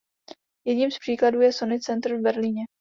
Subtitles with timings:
[0.65, 2.63] Jedním z příkladů je Sony Center v Berlíně.